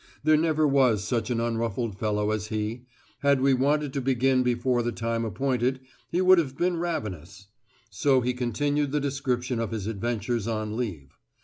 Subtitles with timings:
[0.23, 2.87] There never was such an unruffled fellow as he;
[3.19, 7.45] had we wanted to begin before the time appointed, he would have been ravenous.
[7.91, 11.15] So he continued the description of his adventures on leave.